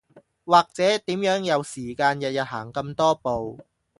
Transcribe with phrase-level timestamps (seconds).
[0.45, 3.59] 或者點樣有時間日日行咁多步